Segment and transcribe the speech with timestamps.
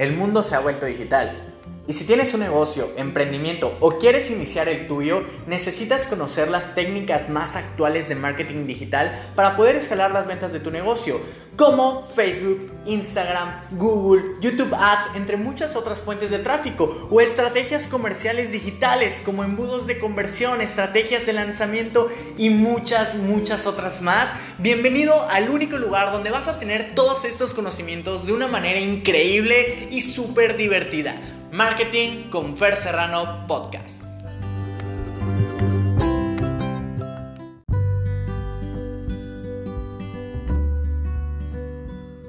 [0.00, 1.49] El mundo se ha vuelto digital.
[1.88, 7.28] Y si tienes un negocio, emprendimiento o quieres iniciar el tuyo, necesitas conocer las técnicas
[7.28, 11.20] más actuales de marketing digital para poder escalar las ventas de tu negocio,
[11.56, 18.52] como Facebook, Instagram, Google, YouTube Ads, entre muchas otras fuentes de tráfico, o estrategias comerciales
[18.52, 24.32] digitales como embudos de conversión, estrategias de lanzamiento y muchas, muchas otras más.
[24.58, 29.88] Bienvenido al único lugar donde vas a tener todos estos conocimientos de una manera increíble
[29.90, 31.20] y súper divertida.
[31.52, 34.00] Marketing con Fer Serrano Podcast.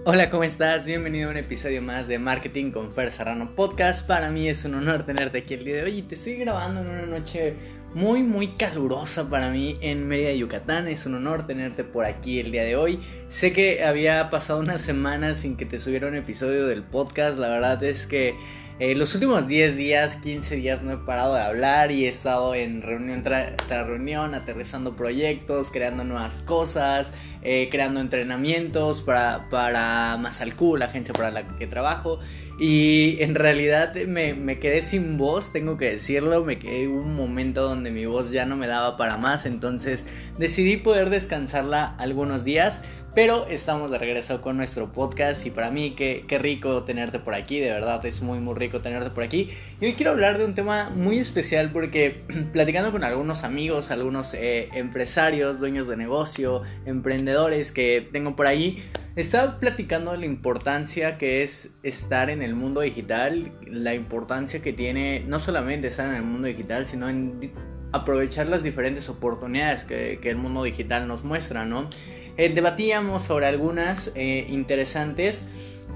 [0.05, 0.87] Hola, ¿cómo estás?
[0.87, 4.07] Bienvenido a un episodio más de Marketing con Fer Serrano Podcast.
[4.07, 6.81] Para mí es un honor tenerte aquí el día de hoy y te estoy grabando
[6.81, 7.53] en una noche
[7.93, 10.87] muy muy calurosa para mí en Mérida, Yucatán.
[10.87, 12.99] Es un honor tenerte por aquí el día de hoy.
[13.27, 17.37] Sé que había pasado unas semanas sin que te subiera un episodio del podcast.
[17.37, 18.33] La verdad es que
[18.79, 22.55] eh, los últimos 10 días, 15 días no he parado de hablar y he estado
[22.55, 30.77] en reunión tras reunión, aterrizando proyectos, creando nuevas cosas, eh, creando entrenamientos para, para Masalcu,
[30.77, 32.19] la agencia para la que trabajo.
[32.59, 37.63] Y en realidad me, me, quedé sin voz, tengo que decirlo, me quedé un momento
[37.63, 40.05] donde mi voz ya no me daba para más, entonces
[40.37, 42.83] decidí poder descansarla algunos días,
[43.13, 47.33] pero estamos de regreso con nuestro podcast y para mí qué, qué rico tenerte por
[47.33, 49.49] aquí, de verdad es muy muy rico tenerte por aquí.
[49.79, 52.23] Y hoy quiero hablar de un tema muy especial porque
[52.53, 58.83] platicando con algunos amigos, algunos eh, empresarios, dueños de negocio, emprendedores que tengo por ahí,
[59.15, 64.71] estaba platicando de la importancia que es estar en el mundo digital, la importancia que
[64.71, 67.51] tiene no solamente estar en el mundo digital, sino en
[67.91, 71.89] aprovechar las diferentes oportunidades que, el mundo digital nos muestra, ¿no?
[72.37, 75.47] Eh, debatíamos sobre algunas eh, interesantes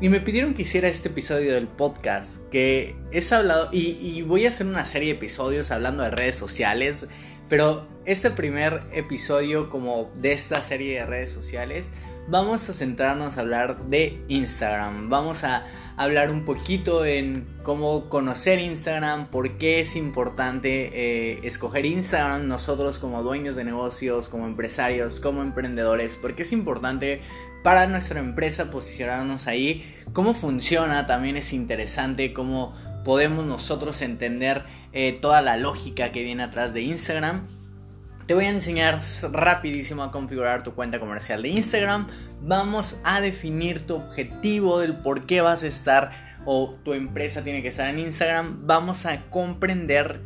[0.01, 4.45] y me pidieron que hiciera este episodio del podcast, que es hablado, y, y voy
[4.45, 7.07] a hacer una serie de episodios hablando de redes sociales,
[7.47, 11.91] pero este primer episodio como de esta serie de redes sociales
[12.27, 15.09] vamos a centrarnos a hablar de Instagram.
[15.09, 15.65] Vamos a
[15.97, 22.99] hablar un poquito en cómo conocer Instagram, por qué es importante eh, escoger Instagram nosotros
[22.99, 27.21] como dueños de negocios, como empresarios, como emprendedores, porque es importante
[27.63, 34.63] para nuestra empresa posicionarnos ahí, cómo funciona, también es interesante cómo podemos nosotros entender
[34.93, 37.47] eh, toda la lógica que viene atrás de Instagram
[38.25, 42.07] te voy a enseñar rapidísimo a configurar tu cuenta comercial de Instagram.
[42.41, 46.11] Vamos a definir tu objetivo del por qué vas a estar
[46.45, 48.65] o tu empresa tiene que estar en Instagram.
[48.65, 50.21] Vamos a comprender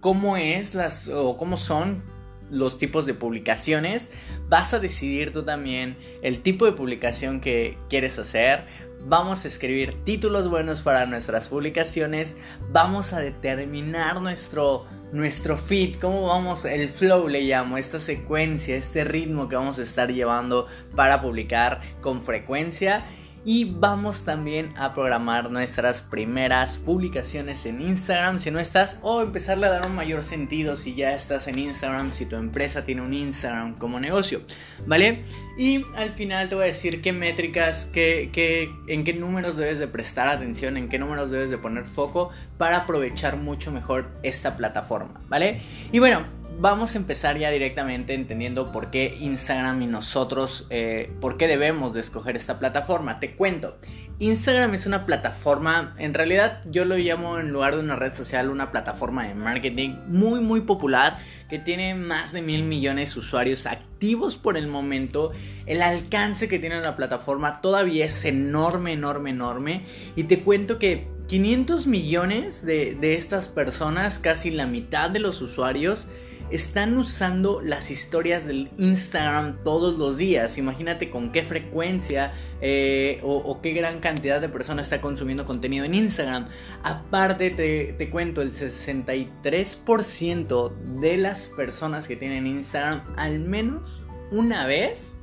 [0.00, 2.02] cómo es las o cómo son
[2.50, 4.10] los tipos de publicaciones.
[4.48, 8.64] Vas a decidir tú también el tipo de publicación que quieres hacer.
[9.04, 12.36] Vamos a escribir títulos buenos para nuestras publicaciones.
[12.70, 19.04] Vamos a determinar nuestro nuestro feed, cómo vamos, el flow le llamo, esta secuencia, este
[19.04, 23.04] ritmo que vamos a estar llevando para publicar con frecuencia
[23.44, 29.66] y vamos también a programar nuestras primeras publicaciones en Instagram si no estás o empezarle
[29.66, 33.12] a dar un mayor sentido si ya estás en Instagram, si tu empresa tiene un
[33.12, 34.42] Instagram como negocio,
[34.86, 35.24] ¿vale?
[35.58, 39.88] Y al final te voy a decir qué métricas, qué, en qué números debes de
[39.88, 45.20] prestar atención, en qué números debes de poner foco para aprovechar mucho mejor esta plataforma,
[45.28, 45.60] ¿vale?
[45.90, 46.24] Y bueno,
[46.62, 51.92] vamos a empezar ya directamente entendiendo por qué Instagram y nosotros, eh, por qué debemos
[51.92, 53.18] de escoger esta plataforma.
[53.18, 53.76] Te cuento,
[54.20, 58.48] Instagram es una plataforma, en realidad yo lo llamo en lugar de una red social,
[58.48, 61.18] una plataforma de marketing muy muy popular
[61.50, 65.32] que tiene más de mil millones de usuarios activos por el momento.
[65.66, 69.82] El alcance que tiene la plataforma todavía es enorme, enorme, enorme.
[70.14, 75.42] Y te cuento que 500 millones de, de estas personas, casi la mitad de los
[75.42, 76.08] usuarios,
[76.52, 80.58] están usando las historias del Instagram todos los días.
[80.58, 85.94] Imagínate con qué frecuencia eh, o, qué gran cantidad de personas está consumiendo contenido en
[85.94, 86.48] Instagram.
[86.82, 94.66] Aparte, te, te cuento, el 63% de las personas que tienen Instagram al menos una
[94.66, 95.14] vez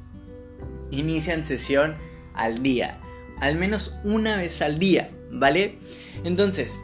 [0.89, 1.95] inician sesión
[2.33, 2.97] al día.
[3.39, 5.77] Al menos una vez al día, ¿vale?
[6.23, 6.79] Entonces,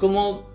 [0.00, 0.52] como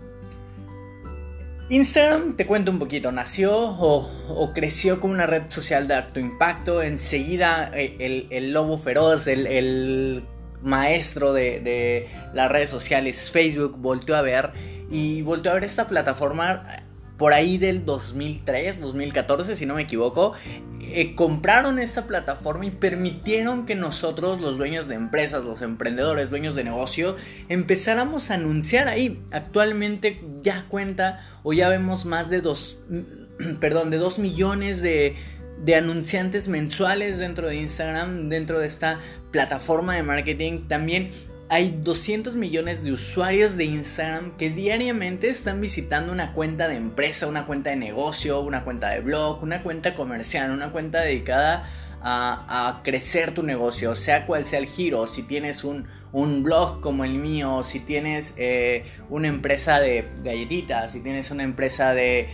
[1.70, 6.82] Instagram, te cuento un poquito, nació o, creció como una red social de alto impacto.
[6.82, 10.24] Enseguida eh, el, lobo feroz, el,
[10.62, 14.50] maestro de, las redes sociales, Facebook, volvió a ver
[14.90, 16.79] y volvió a ver esta plataforma
[17.20, 20.32] por ahí del 2003, 2014, si no me equivoco,
[20.80, 26.54] eh, compraron esta plataforma y permitieron que nosotros, los dueños de empresas, los emprendedores, dueños
[26.54, 27.16] de negocio,
[27.50, 29.20] empezáramos a anunciar ahí.
[29.32, 32.78] Actualmente ya cuenta o ya vemos más de dos,
[33.60, 35.14] perdón, de 2 millones de,
[35.62, 38.98] de anunciantes mensuales dentro de Instagram, dentro de esta
[39.30, 40.62] plataforma de marketing.
[40.68, 41.10] También
[41.50, 47.26] hay 200 millones de usuarios de Instagram que diariamente están visitando una cuenta de empresa,
[47.26, 51.68] una cuenta de negocio, una cuenta de blog, una cuenta comercial, una cuenta dedicada
[52.02, 57.14] a, crecer tu negocio, sea cual sea el giro, si tienes un, blog como el
[57.14, 62.28] mío, si tienes eh, una empresa de galletitas, si tienes una empresa de,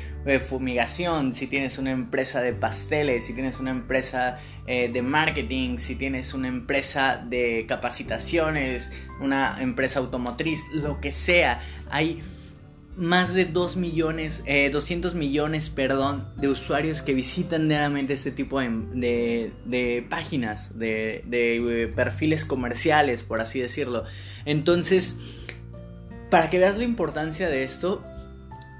[0.48, 5.94] fumigación, si tienes una empresa de pasteles, si tienes una empresa eh, de marketing, si
[5.94, 12.22] tienes una empresa de capacitaciones, una empresa automotriz, lo que sea, hay
[12.96, 18.58] más de 2 millones, 200 eh, millones, perdón, de usuarios que visitan diariamente este tipo
[18.60, 24.04] de, de, páginas, de, de, eh, perfiles comerciales, por así decirlo.
[24.46, 25.16] Entonces,
[26.30, 28.02] para que veas la importancia de esto,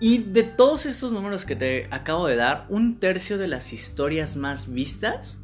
[0.01, 4.37] y de todos estos números que te acabo de dar, un tercio de las historias
[4.37, 5.39] más vistas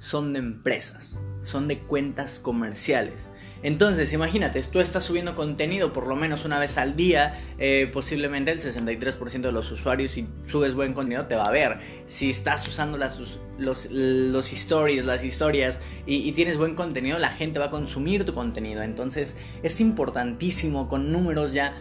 [0.00, 3.28] son de empresas, son de cuentas comerciales.
[3.62, 8.52] Entonces, imagínate, tú estás subiendo contenido por lo menos una vez al día, eh, posiblemente
[8.52, 11.78] el 63% de los usuarios, si subes buen contenido, te va a ver.
[12.06, 17.70] Si estás usando los, stories, las historias y, tienes buen contenido, la gente va a
[17.70, 18.82] consumir tu contenido.
[18.82, 21.74] Entonces, es importantísimo con números ya.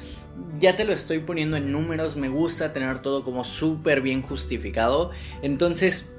[0.59, 5.11] Ya te lo estoy poniendo en números, me gusta tener todo como súper bien justificado.
[5.41, 6.11] Entonces,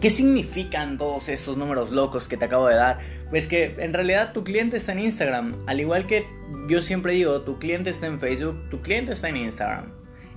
[0.00, 2.98] ¿Qué significan todos estos números locos que te acabo de dar?
[3.30, 5.56] Pues que en realidad tu cliente está en Instagram.
[5.66, 6.26] Al igual que
[6.68, 9.86] yo siempre digo, tu cliente está en Facebook, tu cliente está en Instagram.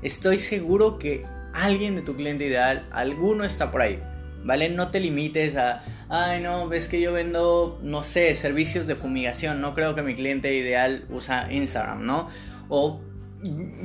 [0.02, 4.00] Estoy seguro que alguien de tu cliente ideal, alguno está por ahí.
[4.46, 4.70] ¿Vale?
[4.70, 9.60] No te limites a, ay no, ves que yo vendo, no sé, servicios de fumigación.
[9.60, 12.30] No creo que mi cliente ideal usa Instagram, ¿no?
[12.70, 13.02] O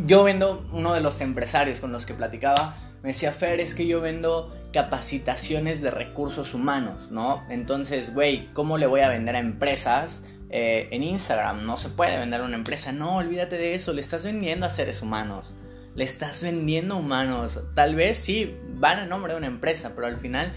[0.06, 3.86] yo vendo uno de los empresarios con los que platicaba me decía Fer, es que
[3.86, 7.44] yo vendo capacitaciones de recursos humanos, ¿no?
[7.50, 11.66] Entonces, güey, ¿cómo le voy a vender a empresas eh, en Instagram?
[11.66, 12.92] No se puede vender a una empresa.
[12.92, 15.50] No, olvídate de eso, le estás vendiendo a seres humanos.
[15.94, 17.60] Le estás vendiendo a humanos.
[17.74, 20.54] Tal vez sí, van a nombre de una empresa, pero al final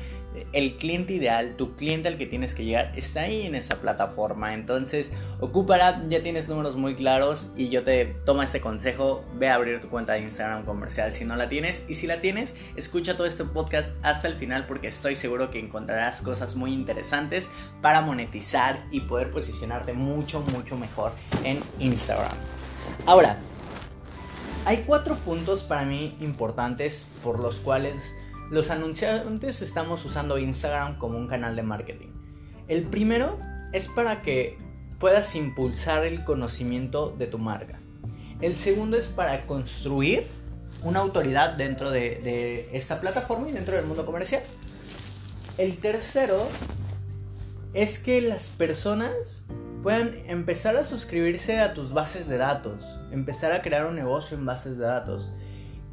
[0.54, 4.54] el cliente ideal, tu cliente al que tienes que llegar, está ahí en esa plataforma.
[4.54, 9.56] Entonces, ocúpala, ya tienes números muy claros y yo te tomo este consejo, ve a
[9.56, 11.82] abrir tu cuenta de Instagram comercial si no la tienes.
[11.88, 15.60] Y si la tienes, escucha todo este podcast hasta el final porque estoy seguro que
[15.60, 17.50] encontrarás cosas muy interesantes
[17.82, 21.12] para monetizar y poder posicionarte mucho, mucho mejor
[21.44, 22.36] en Instagram.
[23.06, 23.38] Ahora,
[24.66, 27.96] hay cuatro puntos para mí importantes por los cuales
[28.50, 32.10] los anunciantes estamos usando Instagram como un canal de marketing.
[32.68, 33.38] El primero
[33.74, 34.58] es para que
[35.00, 37.80] puedas impulsar el conocimiento de tu marca.
[38.42, 40.28] El segundo es para construir
[40.84, 44.44] una autoridad dentro de, esta plataforma y dentro del mundo comercial.
[45.58, 46.48] El tercero
[47.74, 49.46] es que las personas
[49.84, 54.46] puedan empezar a suscribirse a tus bases de datos, empezar a crear un negocio en
[54.46, 55.32] bases de datos.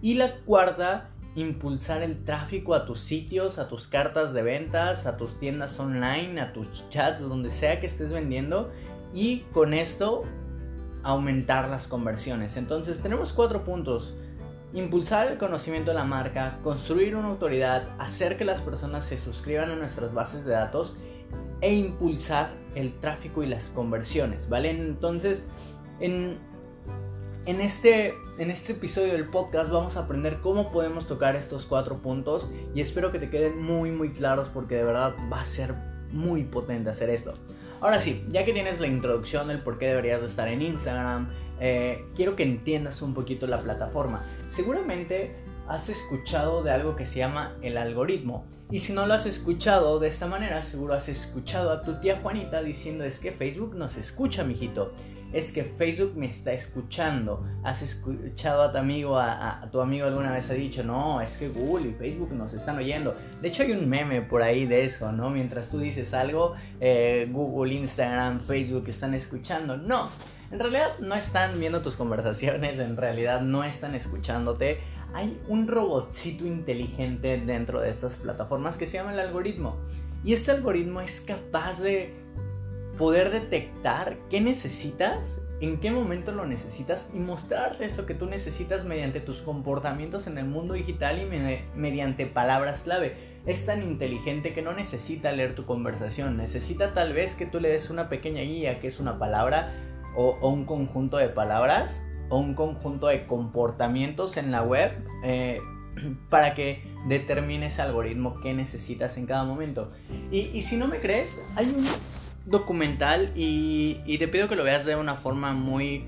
[0.02, 5.16] Y la cuarta impulsar el tráfico a tus sitios, a tus cartas de ventas, a
[5.16, 8.70] tus tiendas online, a tus chats, donde sea que estés vendiendo
[9.14, 10.24] y con esto
[11.02, 12.56] aumentar las conversiones.
[12.56, 14.14] Entonces tenemos cuatro puntos.
[14.72, 19.70] Impulsar el conocimiento de la marca, construir una autoridad, hacer que las personas se suscriban
[19.70, 20.96] a nuestras bases de datos
[21.60, 24.70] e impulsar el tráfico y las conversiones, ¿vale?
[24.70, 25.48] Entonces,
[26.00, 26.36] en,
[27.46, 31.98] en este, en este episodio del podcast vamos a aprender cómo podemos tocar estos cuatro
[31.98, 35.74] puntos y espero que te queden muy muy claros porque de verdad va a ser
[36.10, 37.34] muy potente hacer esto.
[37.80, 41.28] Ahora sí, ya que tienes la introducción del por qué deberías de estar en Instagram,
[41.60, 44.24] eh, quiero que entiendas un poquito la plataforma.
[44.46, 45.36] Seguramente
[45.68, 48.46] has escuchado de algo que se llama el algoritmo.
[48.70, 52.16] Y si no lo has escuchado de esta manera, seguro has escuchado a tu tía
[52.16, 54.92] Juanita diciendo es que Facebook nos escucha, mijito
[55.34, 57.44] es que Facebook me está escuchando.
[57.64, 61.48] ¿Has escuchado a tu amigo, a, tu amigo alguna vez ha dicho, no, es que
[61.48, 63.16] Google y Facebook nos están oyendo?
[63.42, 65.30] De hecho hay un meme por ahí de eso, ¿no?
[65.30, 69.76] Mientras tú dices algo, eh, Google, Instagram, Facebook están escuchando.
[69.76, 70.08] No,
[70.52, 74.78] en realidad no están viendo tus conversaciones, en realidad no están escuchándote.
[75.14, 79.74] Hay un robotcito inteligente dentro de estas plataformas que se llama el algoritmo.
[80.24, 82.14] Y este algoritmo es capaz de
[82.98, 88.84] poder detectar qué necesitas en qué momento lo necesitas y mostrarte eso que tú necesitas
[88.84, 91.26] mediante tus comportamientos en el mundo digital y
[91.76, 93.14] mediante palabras clave.
[93.46, 97.68] Es tan inteligente que no necesita leer tu conversación, necesita tal vez que tú le
[97.68, 99.72] des una pequeña guía que es una palabra
[100.16, 104.90] o, un conjunto de palabras o un conjunto de comportamientos en la web
[105.24, 105.60] eh,
[106.30, 109.92] para que determine ese algoritmo que necesitas en cada momento.
[110.30, 111.86] Y, si no me crees, hay un
[112.46, 116.04] documental y, te pido que lo veas de una forma muy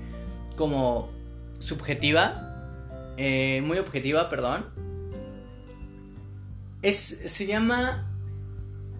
[0.55, 1.09] como
[1.59, 4.65] subjetiva, eh, muy objetiva, perdón.
[6.81, 8.07] Es, se llama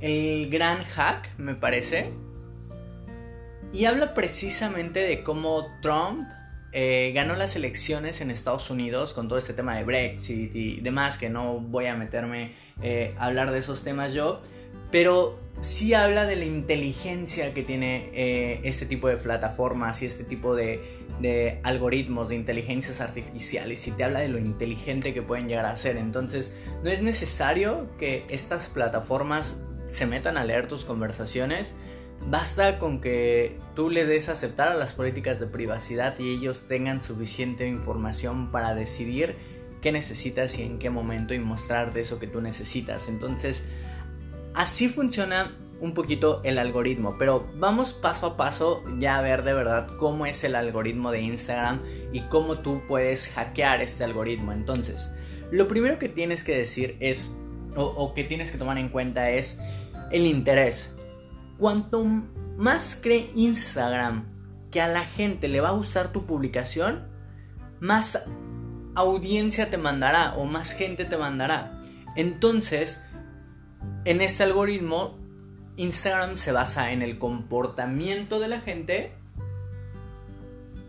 [0.02, 2.12] El Gran Hack, me parece.
[3.74, 6.28] Y habla precisamente de cómo Trump
[6.74, 11.18] eh, ganó las elecciones en Estados Unidos con todo este tema de Brexit y demás,
[11.18, 14.42] que no voy a meterme eh, a hablar de esos temas yo,
[14.92, 20.24] pero sí habla de la inteligencia que tiene eh, este tipo de plataformas y este
[20.24, 25.66] tipo de, algoritmos, de inteligencias artificiales, y te habla de lo inteligente que pueden llegar
[25.66, 25.98] a ser.
[25.98, 29.58] Entonces, no es necesario que estas plataformas
[29.90, 31.76] se metan a leer tus conversaciones,
[32.26, 37.02] Basta con que tú le des aceptar a las políticas de privacidad y ellos tengan
[37.02, 39.36] suficiente información para decidir
[39.82, 43.08] qué necesitas y en qué momento y mostrarte eso que tú necesitas.
[43.08, 43.64] Entonces,
[44.58, 49.54] así funciona un poquito el algoritmo, pero vamos paso a paso ya a ver de
[49.54, 51.80] verdad cómo es el algoritmo de Instagram
[52.12, 54.52] y cómo tú puedes hackear este algoritmo.
[54.54, 55.12] Entonces,
[55.52, 57.36] lo primero que tienes que decir es,
[57.76, 59.60] o, que tienes que tomar en cuenta es
[60.12, 60.90] el interés
[61.60, 62.04] cuanto
[62.58, 64.26] más cree Instagram
[64.72, 67.08] que a la gente le va a gustar tu publicación,
[67.80, 68.26] más
[68.96, 71.80] audiencia te mandará o más gente te mandará.
[72.16, 73.04] Entonces,
[74.06, 75.18] en este algoritmo,
[75.78, 79.12] Instagram se basa en el comportamiento de la gente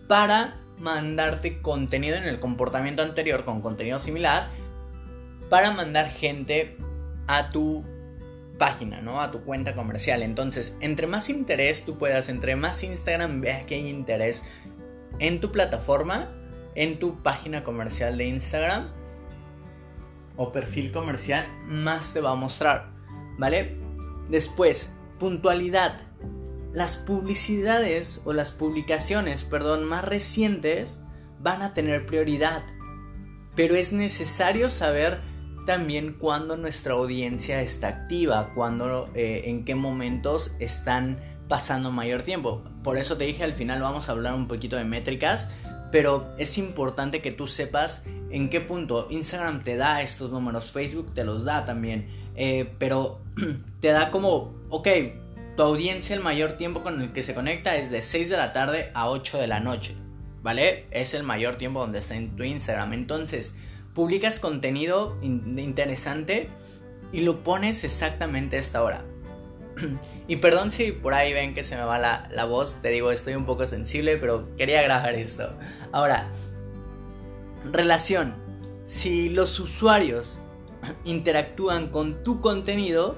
[0.08, 4.48] para mandarte contenido en el comportamiento anterior con contenido similar
[5.50, 6.76] para mandar gente
[7.26, 7.84] a tu
[8.58, 9.20] página, ¿no?
[9.20, 10.22] A tu cuenta comercial.
[10.22, 14.44] Entonces, entre más interés tú puedas, entre más Instagram vea que hay interés
[15.18, 16.28] en tu plataforma,
[16.74, 18.88] en tu página comercial de Instagram
[20.38, 22.88] o perfil comercial, más te va a mostrar,
[23.36, 23.76] ¿vale?
[24.30, 26.00] Después, puntualidad.
[26.72, 31.00] Las publicidades o las publicaciones, perdón, más recientes
[31.40, 32.62] van a tener prioridad.
[33.54, 35.20] Pero es necesario saber
[35.66, 41.18] también cuando nuestra audiencia está activa, cuando, eh, en qué momentos están
[41.48, 42.62] pasando mayor tiempo.
[42.84, 45.50] Por eso te dije al final vamos a hablar un poquito de métricas,
[45.90, 51.12] pero es importante que tú sepas en qué punto Instagram te da estos números, Facebook
[51.14, 53.18] te los da también, eh, pero
[53.80, 54.88] te da como, ok,
[55.56, 58.52] tu audiencia el mayor tiempo con el que se conecta es de 6 de la
[58.52, 59.94] tarde a 8 de la noche,
[60.42, 60.86] ¿vale?
[60.90, 62.92] Es el mayor tiempo donde está en tu Instagram.
[62.92, 63.56] Entonces,
[63.94, 66.48] publicas contenido interesante
[67.12, 69.02] y lo pones exactamente a esta hora.
[70.28, 73.10] y perdón si por ahí ven que se me va la, la voz, te digo,
[73.10, 75.50] estoy un poco sensible, pero quería grabar esto.
[75.90, 76.28] Ahora,
[77.64, 78.34] relación.
[78.84, 80.38] Si los usuarios
[81.04, 83.16] interactúan con tu contenido,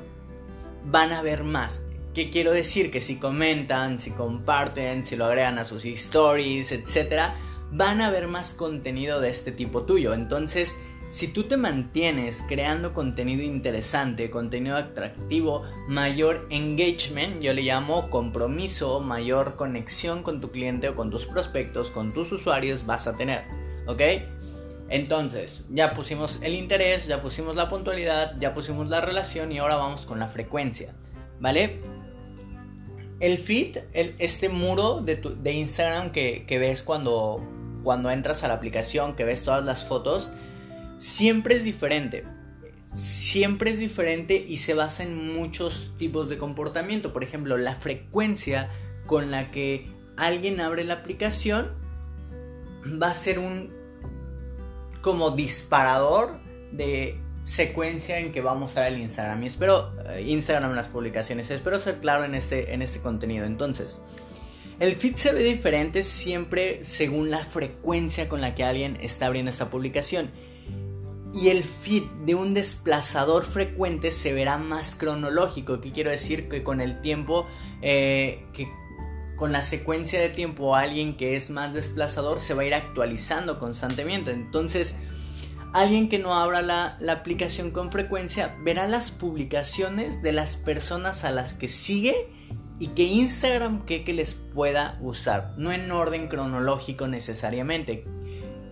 [0.84, 1.82] van a ver más.
[2.14, 2.90] ¿Qué quiero decir?
[2.90, 7.34] Que si comentan, si comparten, si lo agregan a sus stories, etcétera,
[7.70, 10.12] van a ver más contenido de este tipo tuyo.
[10.12, 10.76] Entonces,
[11.10, 19.00] si tú te mantienes creando contenido interesante, contenido atractivo, mayor engagement, yo le llamo compromiso,
[19.00, 23.44] mayor conexión con tu cliente o con tus prospectos, con tus usuarios vas a tener,
[23.86, 24.02] ¿ok?
[24.90, 29.76] Entonces, ya pusimos el interés, ya pusimos la puntualidad, ya pusimos la relación y ahora
[29.76, 30.92] vamos con la frecuencia,
[31.38, 31.80] ¿vale?
[33.20, 37.40] El feed, este muro de, de Instagram que, que ves cuando,
[37.84, 40.32] cuando entras a la aplicación, que ves todas las fotos,
[40.98, 42.24] siempre es diferente.
[42.92, 47.12] Siempre es diferente y se basa en muchos tipos de comportamiento.
[47.12, 48.68] Por ejemplo, la frecuencia
[49.06, 51.70] con la que alguien abre la aplicación
[52.84, 53.72] va a ser un
[55.00, 56.38] como disparador
[56.72, 59.42] de secuencia en que va a mostrar el Instagram.
[59.42, 61.50] Y espero eh, Instagram las publicaciones.
[61.50, 63.46] Espero ser claro en este, en este contenido.
[63.46, 64.00] Entonces,
[64.78, 69.50] el feed se ve diferente siempre según la frecuencia con la que alguien está abriendo
[69.50, 70.30] esta publicación.
[71.32, 75.80] Y el feed de un desplazador frecuente se verá más cronológico.
[75.80, 76.48] ¿Qué quiero decir?
[76.48, 77.46] Que con el tiempo,
[77.82, 78.68] eh, que
[79.40, 83.58] con la secuencia de tiempo, alguien que es más desplazador se va a ir actualizando
[83.58, 84.32] constantemente.
[84.32, 84.96] Entonces,
[85.72, 91.30] alguien que no abra la, aplicación con frecuencia verá las publicaciones de las personas a
[91.30, 92.28] las que sigue
[92.78, 98.04] y que Instagram que, que les pueda usar, no en orden cronológico necesariamente.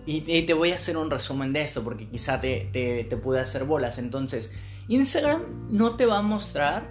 [0.05, 3.39] Y, te voy a hacer un resumen de esto porque quizá te, te, te pude
[3.39, 3.97] hacer bolas.
[3.97, 4.51] Entonces,
[4.87, 6.87] Instagram no te va a mostrar,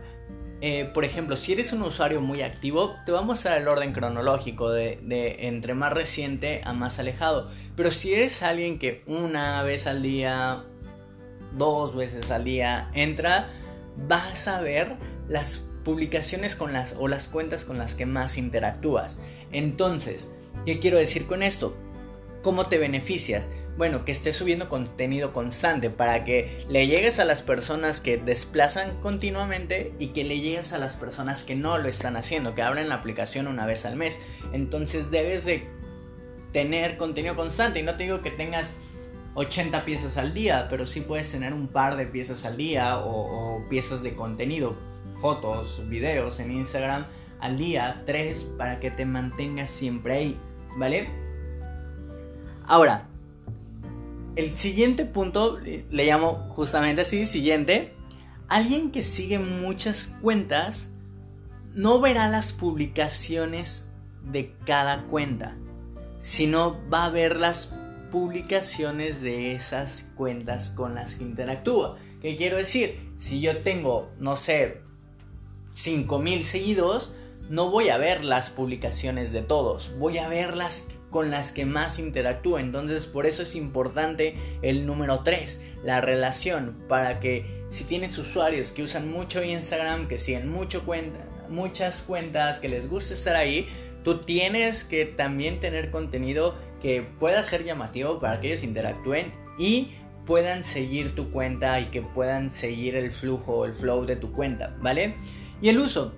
[0.61, 3.93] eh, por ejemplo, si eres un usuario muy activo, te va a mostrar el orden
[3.93, 7.51] cronológico de, de, entre más reciente a más alejado.
[7.77, 10.63] Pero si eres alguien que una vez al día,
[11.53, 13.49] dos veces al día entra,
[14.09, 14.97] vas a ver
[15.29, 19.21] las publicaciones con las o las cuentas con las que más interactúas.
[19.53, 20.33] Entonces,
[20.67, 21.77] ¿qué quiero decir con esto?
[22.43, 23.49] ¿Cómo te beneficias?
[23.77, 28.99] Bueno, que estés subiendo contenido constante para que le llegues a las personas que desplazan
[29.01, 32.89] continuamente y que le llegues a las personas que no lo están haciendo, que abren
[32.89, 34.19] la aplicación una vez al mes.
[34.53, 35.67] Entonces debes de
[36.53, 38.73] tener contenido constante y no te digo que tengas
[39.35, 43.59] 80 piezas al día, pero sí puedes tener un par de piezas al día o,
[43.59, 44.77] o piezas de contenido
[45.21, 47.07] fotos, videos en Instagram
[47.41, 50.39] al día, tres, para que te mantengas siempre ahí,
[50.77, 51.28] ¿vale?
[52.69, 53.09] Ahora,
[54.37, 57.95] el siguiente punto le llamo justamente así, siguiente,
[58.47, 60.89] alguien que sigue muchas cuentas
[61.75, 63.87] no verá las publicaciones
[64.23, 65.57] de cada cuenta,
[66.19, 67.75] sino va a ver las
[68.13, 71.97] publicaciones de esas cuentas con las que interactúa.
[72.21, 73.01] ¿Qué quiero decir?
[73.17, 74.83] Si yo tengo, no sé,
[75.73, 77.15] 5000 seguidos,
[77.49, 81.65] no voy a ver las publicaciones de todos, voy a ver las con las que
[81.65, 82.59] más interactúo.
[82.59, 88.71] Entonces, por eso es importante el número 3, la relación, para que si tienes usuarios
[88.71, 90.83] que usan mucho Instagram, que siguen mucho
[91.49, 93.69] muchas cuentas, que les gusta estar ahí,
[94.05, 99.89] tú tienes que también tener contenido que pueda ser llamativo para que ellos interactúen y
[100.27, 104.77] puedan seguir tu cuenta y que puedan seguir el flujo, el flow de tu cuenta,
[104.81, 105.15] ¿vale?
[105.63, 106.15] Y el uso.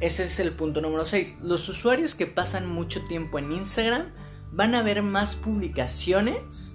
[0.00, 1.36] Ese es el punto número 6.
[1.42, 4.12] Los usuarios que pasan mucho tiempo en Instagram
[4.52, 6.74] van a ver más publicaciones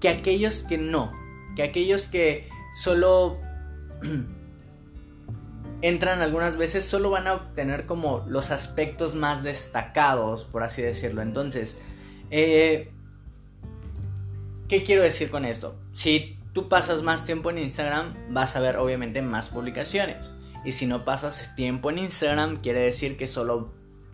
[0.00, 1.12] que aquellos que no.
[1.54, 3.38] Que aquellos que solo
[5.82, 11.22] entran algunas veces, solo van a obtener como los aspectos más destacados, por así decirlo.
[11.22, 11.78] Entonces,
[12.30, 12.90] eh,
[14.68, 15.76] ¿qué quiero decir con esto?
[15.92, 20.34] Si tú pasas más tiempo en Instagram, vas a ver obviamente más publicaciones.
[20.64, 23.70] Y si no pasas tiempo en Instagram, quiere decir que solo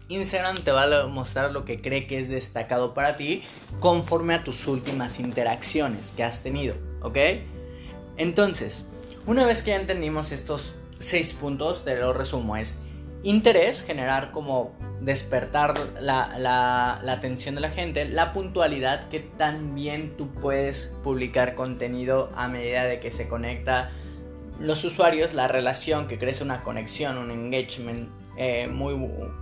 [0.09, 3.43] Instagram te va a mostrar lo que cree que es destacado para ti
[3.81, 7.19] conforme a tus últimas interacciones que has tenido, ¿ok?
[8.17, 8.85] Entonces,
[9.27, 12.79] una vez que ya entendimos estos seis puntos, te lo resumo, es
[13.25, 20.17] interés, generar como despertar la, la, la, atención de la gente, la puntualidad, que también
[20.17, 23.91] tú puedes publicar contenido a medida de que se conecta
[24.59, 28.95] los usuarios, la relación que crece una conexión, un engagement eh, muy,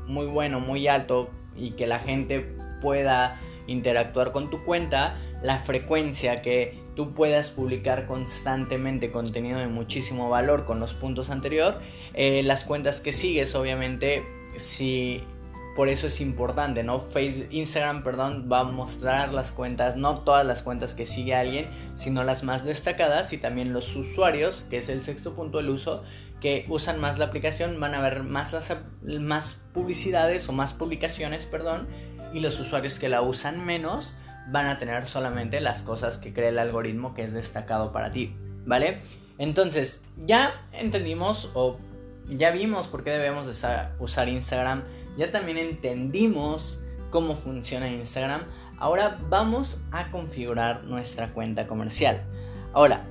[0.07, 2.41] muy bueno, muy alto y que la gente
[2.81, 10.29] pueda interactuar con tu cuenta, la frecuencia que tú puedas publicar constantemente contenido de muchísimo
[10.29, 11.81] valor con los puntos anterior,
[12.15, 14.25] eh, las cuentas que sigues, obviamente,
[14.57, 15.23] si
[15.75, 17.01] por eso es importante, ¿no?
[17.01, 21.69] Facebook, Instagram, perdón, va a mostrar las cuentas, no todas las cuentas que sigue alguien,
[21.95, 26.05] sino las más destacadas y también los usuarios, que es el sexto punto del uso,
[26.41, 31.45] que usan más la aplicación van a ver más, las, más publicidades o más publicaciones,
[31.45, 31.89] perdón,
[32.33, 34.15] y los usuarios que la usan menos
[34.51, 38.35] van a tener solamente las cosas que cree el algoritmo que es destacado para ti,
[38.67, 38.99] ¿vale?
[39.39, 41.79] Entonces, ya entendimos o
[42.29, 43.49] ya vimos por qué debemos
[43.99, 44.83] usar Instagram
[45.17, 48.43] ya también entendimos cómo funciona Instagram.
[48.79, 52.23] Ahora vamos a configurar nuestra cuenta comercial.
[52.73, 53.05] Ahora,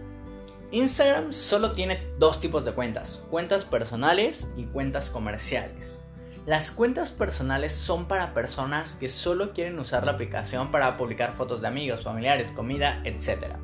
[0.72, 6.00] Instagram solo tiene dos tipos de cuentas, cuentas personales y cuentas comerciales.
[6.46, 11.62] Las cuentas personales son para personas que solo quieren usar la aplicación para publicar fotos
[11.62, 13.56] de amigos, familiares, comida, etc.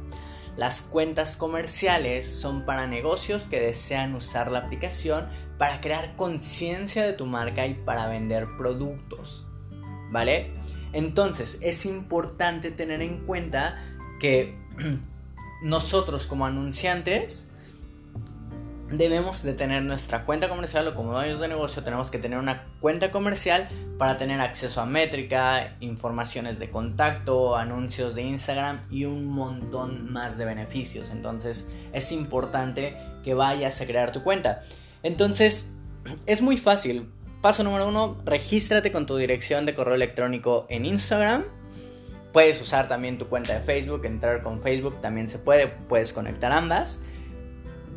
[0.56, 5.28] Las cuentas comerciales son para negocios que desean usar la aplicación
[5.60, 9.46] para crear conciencia de tu marca y para vender productos.
[10.10, 10.52] ¿Vale?
[10.94, 13.78] Entonces es importante tener en cuenta
[14.20, 14.58] que
[15.62, 17.50] nosotros como anunciantes
[18.92, 22.64] debemos de tener nuestra cuenta comercial o como dueños de negocio tenemos que tener una
[22.80, 23.70] cuenta comercial
[24.00, 30.38] para tener acceso a métrica, informaciones de contacto, anuncios de Instagram y un montón más
[30.38, 31.12] de beneficios.
[31.12, 34.64] Entonces es importante que vayas a crear tu cuenta.
[35.04, 35.66] Entonces,
[36.26, 37.06] es muy fácil.
[37.42, 41.46] Paso número uno, regístrate con tu dirección de correo electrónico en Instagram.
[42.34, 46.52] Puedes usar también tu cuenta de Facebook, entrar con Facebook también se puede, puedes conectar
[46.52, 47.00] ambas.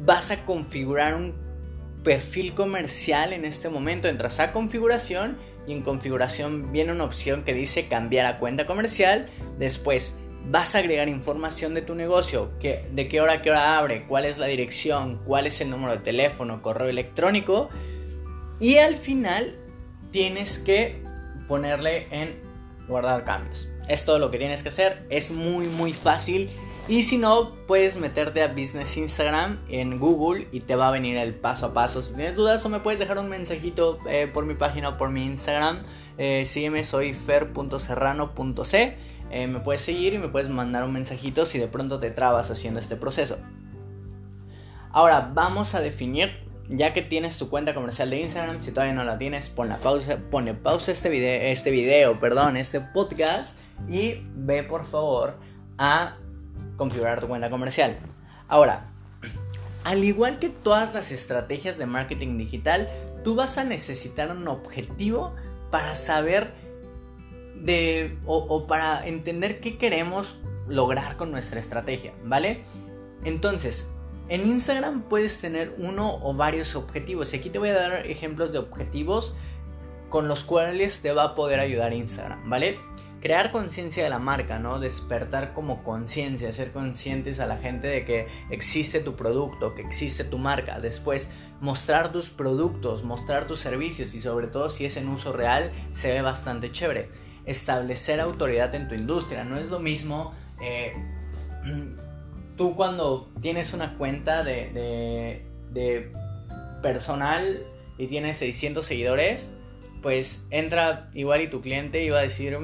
[0.04, 1.34] Vas a configurar un
[2.02, 4.08] perfil comercial en este momento.
[4.08, 5.36] Entras a configuración
[5.66, 9.26] y en configuración viene una opción que dice cambiar a cuenta comercial.
[9.58, 14.04] Después vas a agregar información de tu negocio, que, de qué hora, qué hora abre,
[14.08, 17.68] cuál es la dirección, cuál es el número de teléfono, correo electrónico.
[18.60, 19.54] Y al final
[20.10, 21.02] tienes que
[21.48, 22.34] ponerle en
[22.86, 23.68] guardar cambios.
[23.88, 25.04] Es todo lo que tienes que hacer.
[25.10, 26.50] Es muy muy fácil.
[26.88, 31.16] Y si no, puedes meterte a Business Instagram en Google y te va a venir
[31.16, 32.02] el paso a paso.
[32.02, 35.10] Si tienes dudas o me puedes dejar un mensajito eh, por mi página o por
[35.10, 35.82] mi Instagram.
[36.18, 38.96] Eh, sígueme, soy fer.serrano.c.
[39.32, 42.50] Eh, me puedes seguir y me puedes mandar un mensajito si de pronto te trabas
[42.50, 43.38] haciendo este proceso.
[44.90, 46.32] Ahora vamos a definir,
[46.68, 49.78] ya que tienes tu cuenta comercial de Instagram, si todavía no la tienes, pon la
[49.78, 53.56] pausa, pone pausa este video, este video, perdón, este podcast
[53.88, 55.34] y ve por favor
[55.78, 56.16] a
[56.76, 57.96] configurar tu cuenta comercial.
[58.48, 58.84] Ahora,
[59.84, 62.86] al igual que todas las estrategias de marketing digital,
[63.24, 65.34] tú vas a necesitar un objetivo
[65.70, 66.52] para saber
[67.62, 72.62] de o, para entender qué queremos lograr con nuestra estrategia, ¿vale?
[73.24, 73.88] Entonces,
[74.28, 78.52] en Instagram puedes tener uno o varios objetivos y aquí te voy a dar ejemplos
[78.52, 79.34] de objetivos
[80.08, 82.78] con los cuales te va a poder ayudar Instagram, ¿vale?
[83.22, 84.80] crear conciencia de la marca, ¿no?
[84.80, 90.24] Despertar como conciencia, ser conscientes a la gente de que existe tu producto, que existe
[90.24, 90.80] tu marca.
[90.80, 91.28] Después,
[91.60, 96.12] mostrar tus productos, mostrar tus servicios y sobre todo si es en uso real, se
[96.12, 97.08] ve bastante chévere.
[97.46, 100.34] Establecer autoridad en tu industria, no es lo mismo...
[100.60, 100.92] Eh,
[102.56, 106.12] tú cuando tienes una cuenta de, de
[106.82, 107.58] personal
[107.98, 109.52] y tienes 600 seguidores,
[110.02, 112.58] pues entra igual y tu cliente va a decir,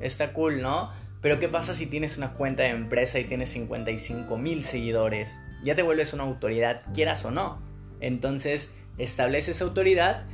[0.00, 0.92] está cool, ¿no?
[1.20, 5.40] Pero ¿qué pasa si tienes una cuenta de empresa y tienes 55 mil seguidores?
[5.64, 7.58] Ya te vuelves una autoridad, quieras o no.
[8.00, 10.24] Entonces, estableces autoridad,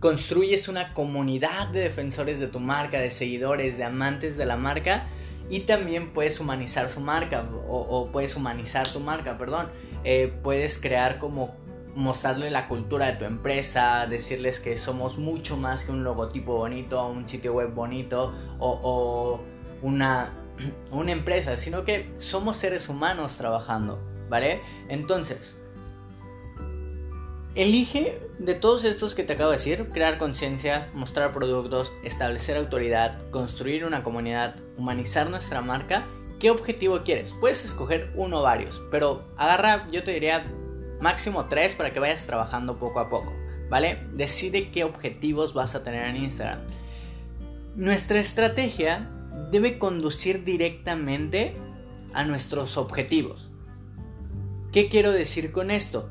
[0.00, 5.04] construyes una comunidad de defensores de tu marca, de seguidores, de amantes de la marca
[5.50, 9.68] y también puedes humanizar su marca o, puedes humanizar tu marca, perdón.
[10.04, 11.54] Eh, puedes crear como
[11.94, 17.06] mostrarle la cultura de tu empresa, decirles que somos mucho más que un logotipo bonito,
[17.06, 19.40] un sitio web bonito o,
[19.82, 20.32] una,
[20.92, 23.98] una empresa, sino que somos seres humanos trabajando,
[24.30, 24.60] ¿vale?
[24.88, 25.59] Entonces,
[27.54, 33.18] elige de todos estos que te acabo de decir, crear conciencia, mostrar productos, establecer autoridad,
[33.30, 36.06] construir una comunidad, humanizar nuestra marca,
[36.38, 37.34] ¿qué objetivo quieres?
[37.40, 40.44] Puedes escoger uno o varios, pero agarra, yo te diría,
[41.00, 43.32] máximo tres para que vayas trabajando poco a poco,
[43.68, 44.06] ¿vale?
[44.14, 46.60] Decide qué objetivos vas a tener en Instagram.
[47.74, 49.10] Nuestra estrategia
[49.50, 51.52] debe conducir directamente
[52.14, 53.50] a nuestros objetivos.
[54.72, 56.10] ¿Qué quiero decir con esto?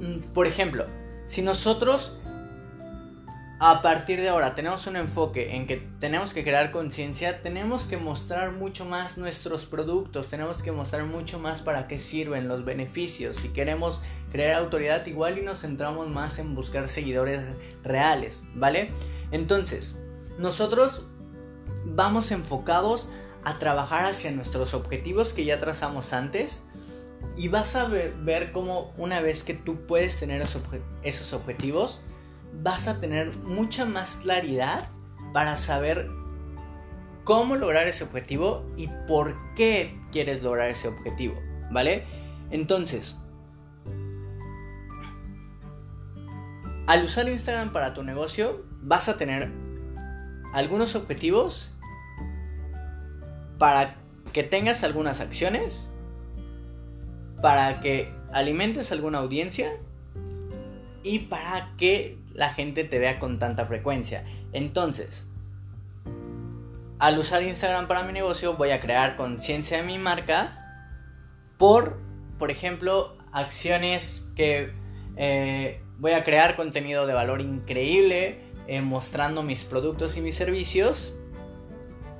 [0.00, 0.86] Mm, por ejemplo,
[1.26, 2.16] si nosotros
[3.60, 7.96] a partir de ahora tenemos un enfoque en que tenemos que crear conciencia, tenemos que
[7.96, 13.36] mostrar mucho más nuestros productos, tenemos que mostrar mucho más para qué sirven los beneficios.
[13.36, 17.44] Si queremos crear autoridad, igual y nos centramos más en buscar seguidores
[17.82, 18.90] reales, ¿vale?
[19.32, 19.96] Entonces,
[20.38, 21.02] nosotros
[21.84, 23.08] vamos enfocados
[23.42, 26.64] a trabajar hacia nuestros objetivos que ya trazamos antes.
[27.36, 32.00] Y vas a ver, cómo una vez que tú puedes tener esos objetivos,
[32.62, 34.88] vas a tener mucha más claridad
[35.32, 36.08] para saber
[37.24, 41.36] cómo lograr ese objetivo y por qué quieres lograr ese objetivo,
[41.70, 42.04] ¿vale?
[42.50, 43.16] Entonces,
[46.86, 49.50] al usar Instagram para tu negocio, vas a tener
[50.54, 51.70] algunos objetivos
[53.58, 53.94] para
[54.32, 55.90] que tengas algunas acciones,
[57.40, 59.72] para que alimentes alguna audiencia
[61.02, 64.24] y para que la gente te vea con tanta frecuencia.
[64.52, 65.26] Entonces,
[66.98, 70.56] al usar Instagram para mi negocio, voy a crear conciencia de mi marca
[71.56, 71.98] por,
[72.38, 74.70] por ejemplo, acciones que
[75.16, 81.14] eh, voy a crear contenido de valor increíble, eh, mostrando mis productos y mis servicios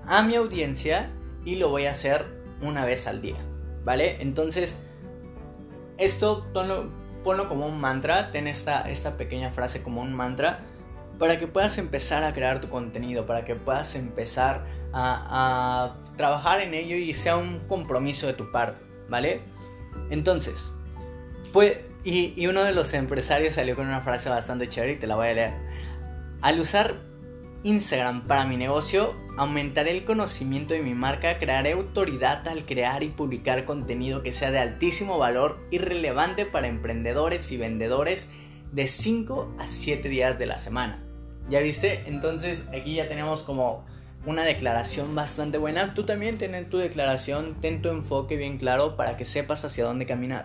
[0.07, 1.11] a mi audiencia
[1.45, 2.25] y lo voy a hacer
[2.63, 3.37] una vez al día,
[3.85, 4.17] ¿vale?
[4.21, 4.88] Entonces,
[5.99, 6.47] esto
[7.25, 10.61] ponlo como un mantra, ten esta, esta pequeña frase como un mantra
[11.19, 16.75] para que puedas empezar a crear tu contenido, para que puedas empezar a, trabajar en
[16.75, 19.41] ello y sea un compromiso de tu parte, ¿vale?
[20.11, 20.73] Entonces,
[21.53, 25.07] pues, y, y, uno de los empresarios salió con una frase bastante chévere y te
[25.07, 25.53] la voy a leer.
[26.43, 26.95] Al usar
[27.65, 33.09] Instagram para mi negocio, aumentaré el conocimiento de mi marca, crearé autoridad al crear y
[33.09, 38.31] publicar contenido que sea de altísimo valor y relevante para emprendedores y vendedores
[38.73, 41.03] de 5 a 7 días de la semana.
[41.49, 42.05] ¿Ya viste?
[42.07, 43.85] Entonces aquí ya tenemos como
[44.27, 45.95] una declaración bastante buena.
[45.95, 50.07] Tú también ten tu declaración, ten tu enfoque bien claro para que sepas hacia dónde
[50.07, 50.45] caminar.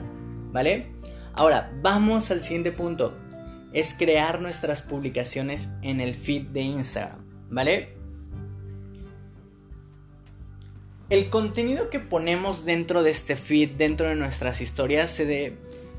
[0.52, 0.91] ¿Vale?
[1.34, 3.17] Ahora, vamos al siguiente punto
[3.74, 7.90] es crear nuestras publicaciones en el feed de Instagram, ¿vale?
[11.10, 15.54] El contenido que ponemos dentro de este feed, dentro de nuestras historias, se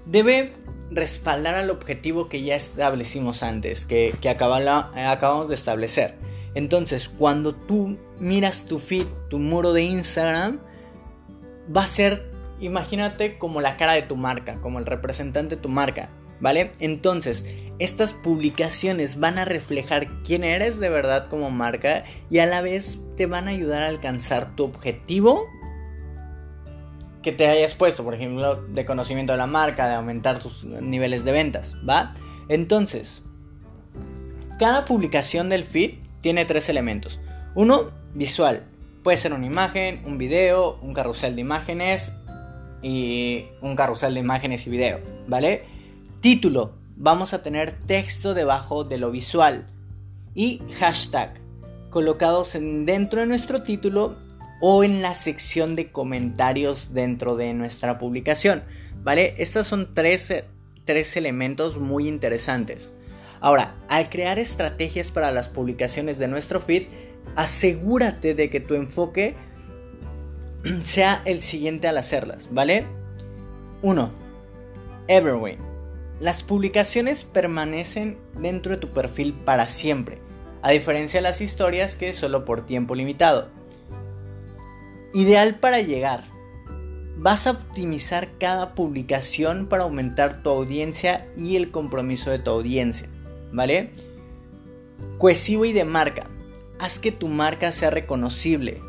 [0.06, 0.52] debe
[0.90, 6.14] respaldar al objetivo que ya establecimos antes, que, acabamos de establecer.
[6.54, 10.60] Entonces, cuando tú miras tu feed, tu muro de Instagram,
[11.74, 15.68] va a ser, imagínate como la cara de tu marca, como el representante de tu
[15.68, 16.08] marca.
[16.44, 16.72] ¿Vale?
[16.78, 17.46] Entonces,
[17.78, 22.98] estas publicaciones van a reflejar quién eres de verdad como marca y a la vez
[23.16, 25.46] te van a ayudar a alcanzar tu objetivo
[27.22, 31.24] que te hayas puesto, por ejemplo, de conocimiento de la marca, de aumentar tus niveles
[31.24, 32.12] de ventas, ¿va?
[32.50, 33.22] Entonces,
[34.58, 37.20] cada publicación del feed tiene tres elementos.
[37.54, 38.64] Uno, visual.
[39.02, 42.12] Puede ser una imagen, un video, un carrusel de imágenes
[42.82, 45.72] y un carrusel de imágenes y video, ¿vale?
[46.24, 46.72] Título.
[46.96, 49.66] Vamos a tener texto debajo de lo visual.
[50.34, 51.34] Y hashtag.
[51.90, 54.16] Colocados dentro de nuestro título
[54.62, 58.62] o en la sección de comentarios dentro de nuestra publicación.
[59.02, 59.34] ¿Vale?
[59.36, 60.32] Estos son tres,
[60.86, 62.94] tres elementos muy interesantes.
[63.42, 66.84] Ahora, al crear estrategias para las publicaciones de nuestro feed,
[67.36, 69.34] asegúrate de que tu enfoque
[70.84, 72.86] sea el siguiente al hacerlas, ¿vale?
[73.82, 74.10] 1.
[75.08, 75.73] Evergreen.
[76.20, 80.18] Las publicaciones permanecen dentro de tu perfil para siempre,
[80.62, 83.48] a diferencia de las historias que solo por tiempo limitado.
[85.12, 86.24] Ideal para llegar.
[87.16, 93.08] Vas a optimizar cada publicación para aumentar tu audiencia y el compromiso de tu audiencia,
[93.52, 93.90] ¿vale?
[95.18, 96.26] Cohesivo y de marca.
[96.78, 98.80] Haz que tu marca sea reconocible.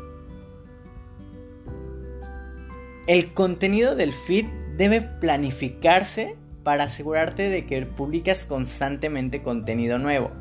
[3.06, 6.36] El contenido del feed debe planificarse
[6.66, 10.32] para asegurarte de que publicas constantemente contenido nuevo.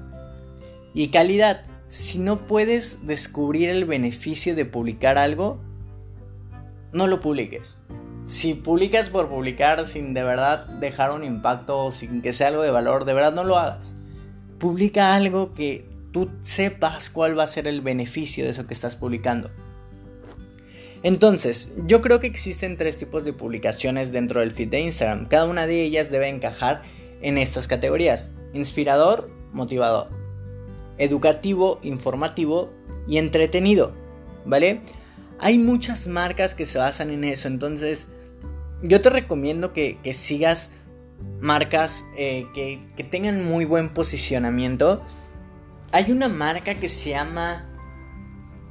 [0.95, 5.59] Y calidad, si no puedes descubrir el beneficio de publicar algo,
[6.91, 7.77] no lo publiques.
[8.25, 12.71] Si publicas por publicar sin de verdad dejar un impacto sin que sea algo de
[12.71, 13.93] valor, de verdad no lo hagas.
[14.57, 18.95] Publica algo que tú sepas cuál va a ser el beneficio de eso que estás
[18.95, 19.51] publicando.
[21.05, 25.27] Entonces, yo creo que existen tres tipos de publicaciones dentro del feed de Instagram.
[25.27, 26.81] Cada una de ellas debe encajar
[27.21, 28.31] en estas categorías.
[28.53, 30.09] Inspirador, motivador.
[30.97, 32.73] Educativo, informativo
[33.07, 33.93] y entretenido.
[34.45, 34.81] ¿Vale?
[35.37, 37.49] Hay muchas marcas que se basan en eso.
[37.49, 38.07] Entonces,
[38.81, 40.71] yo te recomiendo que, sigas
[41.39, 45.03] marcas eh, que, que tengan muy buen posicionamiento.
[45.91, 47.69] Hay una marca que se llama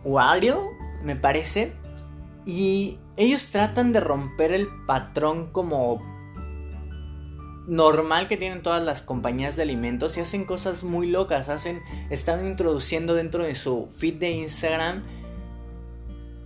[0.03, 0.73] Wario,
[1.05, 1.84] me parece
[2.46, 6.02] y ellos tratan de romper el patrón como
[7.66, 11.80] normal que tienen todas las compañías de alimentos y hacen cosas muy locas, hacen
[12.11, 15.02] están introduciendo dentro de su feed de Instagram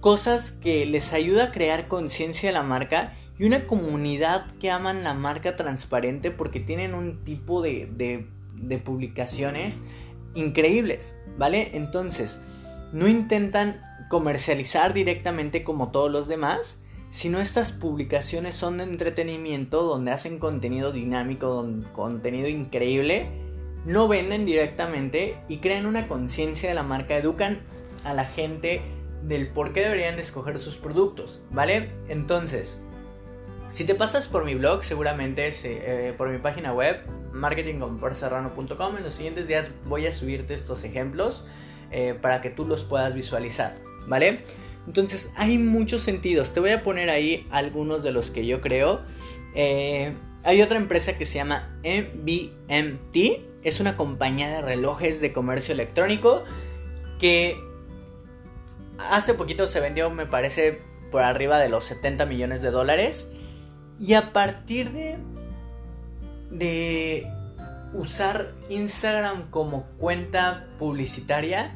[0.01, 5.05] cosas que les ayuda a crear conciencia de la marca y una comunidad que aman
[5.05, 9.81] la marca transparente porque tienen un tipo de, de, de publicaciones
[10.35, 11.71] increíbles, ¿vale?
[11.75, 12.41] Entonces,
[12.93, 16.79] no intentan comercializar directamente como todos los demás,
[17.11, 23.29] sino estas publicaciones son de entretenimiento donde hacen contenido dinámico, contenido increíble,
[23.85, 27.61] no venden directamente y crean una conciencia de la marca, educan
[28.05, 28.83] a la gente
[29.23, 31.91] del por qué deberían escoger sus productos, ¿vale?
[32.09, 32.79] Entonces,
[33.69, 37.01] si te pasas por mi blog, seguramente eh, por mi página web,
[37.33, 41.47] marketingconferserrano.com, en los siguientes días voy a subirte estos ejemplos
[41.91, 43.88] eh, para que tú los puedas visualizar.
[44.09, 44.41] ¿Vale?
[44.87, 46.53] Entonces hay muchos sentidos.
[46.55, 49.01] Te voy a poner ahí algunos de los que yo creo.
[49.55, 53.17] Eh, hay otra empresa que se llama MBMT.
[53.65, 56.45] Es una compañía de relojes de comercio electrónico
[57.21, 57.61] que
[59.11, 63.29] hace poquito se vendió, me parece, por arriba de los 70 millones de dólares.
[64.01, 65.19] Y a partir de,
[66.51, 67.27] de
[67.93, 71.75] usar Instagram como cuenta publicitaria,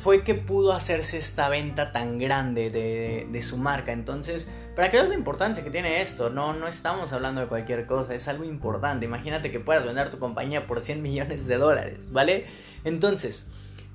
[0.00, 3.92] fue que pudo hacerse esta venta tan grande de, su marca.
[3.92, 7.86] Entonces, para que veas la importancia que tiene esto, no, no estamos hablando de cualquier
[7.86, 9.06] cosa, es algo importante.
[9.06, 12.46] Imagínate que puedas vender tu compañía por 100 millones de dólares, ¿vale?
[12.84, 13.46] Entonces,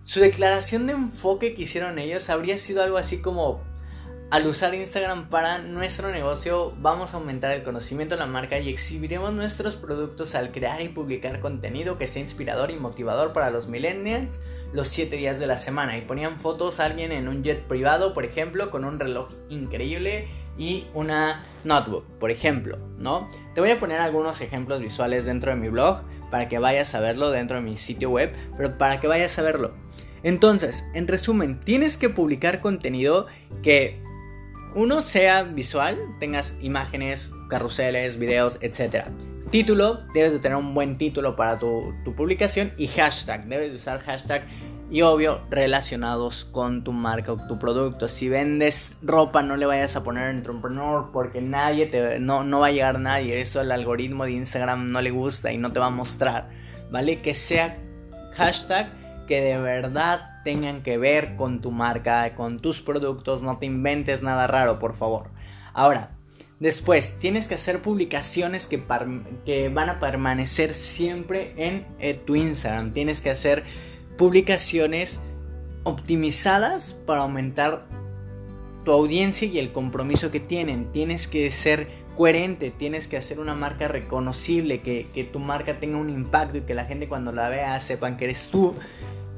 [0.04, 3.62] su declaración de enfoque que hicieron ellos habría sido algo así como
[4.32, 8.70] al usar Instagram para nuestro negocio vamos a aumentar el conocimiento de la marca y
[8.70, 13.68] exhibiremos nuestros productos al crear y publicar contenido que sea inspirador y motivador para los
[13.68, 14.40] millennials
[14.74, 15.98] los 7 días de la semana.
[15.98, 20.28] Y ponían fotos a alguien en un jet privado, por ejemplo, con un reloj increíble
[20.58, 23.30] y una notebook, por ejemplo, ¿no?
[23.56, 27.00] Te voy a poner algunos ejemplos visuales dentro de mi blog para que vayas a
[27.00, 29.72] verlo dentro de mi sitio web, pero para que vayas a verlo.
[30.22, 33.28] Entonces, en resumen, tienes que publicar contenido
[33.64, 34.00] que
[34.76, 39.08] uno sea visual, tengas imágenes, carruseles, videos, etc.
[39.52, 44.00] Título, debes de tener un buen título para tu, publicación y hashtag, debes de usar
[44.00, 44.44] hashtag
[44.92, 48.08] y obvio relacionados con tu marca o tu producto.
[48.08, 52.68] Si vendes ropa no le vayas a poner entrepreneur porque nadie te no, no va
[52.68, 53.42] a llegar nadie.
[53.42, 56.48] Esto al algoritmo de Instagram no le gusta y no te va a mostrar.
[56.92, 57.22] ¿Vale?
[57.22, 57.76] Que sea
[58.36, 58.92] hashtag
[59.28, 64.22] que de verdad tengan que ver con tu marca, con tus productos, no te inventes
[64.22, 65.30] nada raro, por favor.
[65.74, 66.10] Ahora,
[66.60, 72.92] después tienes que hacer publicaciones que, van a permanecer siempre en eh, tu Instagram.
[72.92, 73.64] Tienes que hacer
[74.18, 75.22] publicaciones
[75.84, 77.86] optimizadas para aumentar
[78.84, 80.92] tu audiencia y el compromiso que tienen.
[80.92, 86.10] Tienes que ser coherente, tienes que hacer una marca reconocible, que, tu marca tenga un
[86.10, 88.76] impacto y que la gente cuando la vea sepan que eres tú.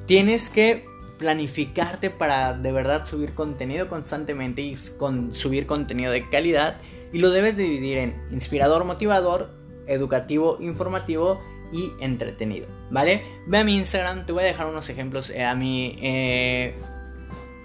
[0.08, 0.84] Tienes que
[1.20, 6.78] planificarte para de verdad subir contenido constantemente y subir contenido de calidad
[7.14, 9.50] y lo debes dividir en inspirador, motivador,
[9.88, 13.24] educativo, informativo y entretenido, ¿vale?
[13.48, 16.76] Ve a mi Instagram, te voy a dejar unos ejemplos eh, a mi eh,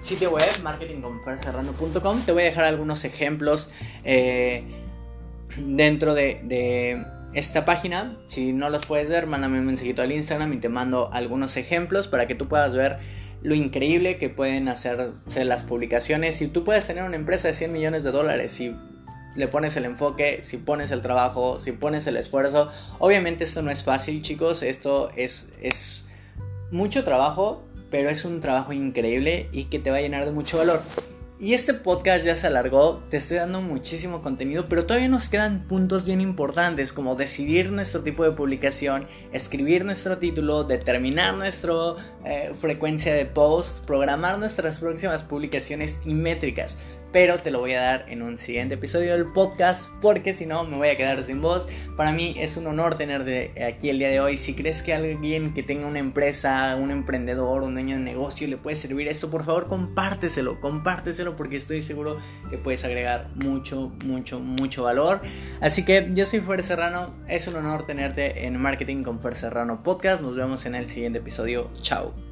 [0.00, 3.68] sitio web, marketingconfercerrano.com, te voy a dejar algunos ejemplos
[4.04, 4.64] eh,
[5.56, 7.04] dentro de,
[7.34, 8.16] esta página.
[8.28, 12.08] Si no los puedes ver, mándame un mensajito al Instagram y te mando algunos ejemplos
[12.08, 12.96] para que tú puedas ver
[13.42, 16.36] lo increíble que pueden hacerse las publicaciones.
[16.36, 18.74] Si tú puedes tener una empresa de 100 millones de dólares, si
[19.36, 22.70] le pones el enfoque, si pones el trabajo, si pones el esfuerzo.
[22.98, 24.62] Obviamente esto no es fácil, chicos.
[24.62, 26.06] Esto es, es
[26.70, 30.58] mucho trabajo, pero es un trabajo increíble y que te va a llenar de mucho
[30.58, 30.82] valor.
[31.38, 35.64] Y este podcast ya se alargó, te estoy dando muchísimo contenido, pero todavía nos quedan
[35.68, 41.74] puntos bien importantes como decidir nuestro tipo de publicación, escribir nuestro título, determinar nuestra
[42.24, 46.78] eh, frecuencia de post, programar nuestras próximas publicaciones y métricas
[47.16, 50.64] pero te lo voy a dar en un siguiente episodio del podcast porque si no
[50.64, 51.66] me voy a quedar sin voz.
[51.96, 54.36] Para mí es un honor tenerte aquí el día de hoy.
[54.36, 58.58] Si crees que alguien que tenga una empresa, un emprendedor, un dueño de negocio le
[58.58, 62.18] puede servir esto, por favor compárteselo, compárteselo porque estoy seguro
[62.50, 65.22] que puedes agregar mucho, mucho, mucho valor.
[65.62, 69.82] Así que yo soy Fer Serrano, es un honor tenerte en Marketing con Fer Serrano
[69.82, 70.20] Podcast.
[70.20, 71.70] Nos vemos en el siguiente episodio.
[71.80, 72.25] Chao.